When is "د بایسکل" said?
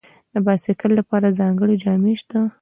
0.33-0.91